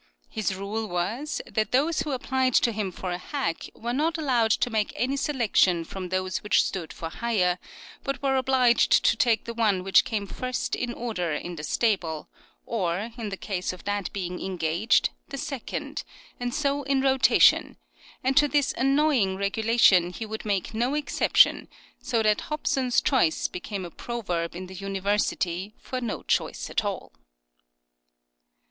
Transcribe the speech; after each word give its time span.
His 0.31 0.55
rule 0.55 0.87
was, 0.87 1.43
that 1.45 1.71
those 1.71 1.99
who 2.01 2.09
applied 2.13 2.55
to 2.55 2.71
him 2.71 2.91
for 2.91 3.11
a 3.11 3.19
hack 3.19 3.69
were 3.75 3.93
not 3.93 4.17
allowed 4.17 4.49
to 4.49 4.71
make 4.71 4.91
any 4.95 5.15
selection 5.15 5.83
from 5.83 6.09
those 6.09 6.39
which 6.41 6.63
stood 6.63 6.91
for 6.91 7.09
hire, 7.09 7.59
but 8.03 8.19
were 8.23 8.35
obliged 8.35 9.03
to 9.05 9.15
take 9.15 9.43
the 9.45 9.53
one 9.53 9.83
which 9.83 10.03
came 10.03 10.25
first 10.25 10.73
in 10.75 10.91
order 10.91 11.37
272 11.37 11.37
CURIOSITIES 11.37 11.45
OF 11.45 11.45
in 11.45 11.55
the 11.55 12.07
stable, 12.15 12.29
or, 12.65 13.11
in 13.15 13.29
the 13.29 13.37
case 13.37 13.71
of 13.71 13.83
that 13.83 14.11
being 14.11 14.39
engaged, 14.43 15.11
the 15.29 15.37
second, 15.37 16.03
and 16.39 16.51
so 16.51 16.81
in 16.81 17.01
rotation; 17.01 17.77
and 18.23 18.35
to 18.35 18.47
this 18.47 18.73
annoying 18.79 19.35
regulation 19.37 20.09
he 20.13 20.25
would 20.25 20.45
make 20.45 20.73
no 20.73 20.95
exception, 20.95 21.67
so 22.01 22.23
that 22.23 22.41
Hobson's 22.49 23.01
choice 23.01 23.47
became 23.47 23.85
a 23.85 23.91
proverb 23.91 24.55
in 24.55 24.65
the 24.65 24.73
University 24.73 25.75
for 25.77 26.01
no 26.01 26.23
choice 26.23 26.71
at 26.71 26.83
all. 26.83 27.11